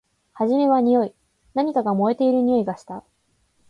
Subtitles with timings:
[0.33, 1.13] はじめはにおい。
[1.53, 3.03] 何かが燃えているにおいがした。